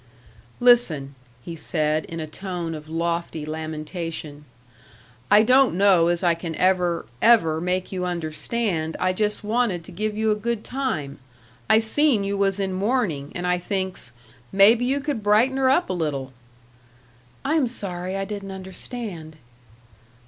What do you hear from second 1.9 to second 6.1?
in a tone of lofty lamentation, "I don't know